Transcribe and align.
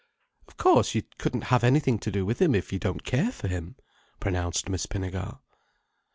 "Of 0.47 0.57
course 0.57 0.95
you 0.95 1.03
couldn't 1.19 1.43
have 1.51 1.63
anything 1.63 1.99
to 1.99 2.09
do 2.09 2.25
with 2.25 2.41
him 2.41 2.55
if 2.55 2.73
you 2.73 2.79
don't 2.79 3.03
care 3.03 3.31
for 3.31 3.47
him," 3.47 3.75
pronounced 4.19 4.67
Miss 4.67 4.87
Pinnegar. 4.87 5.37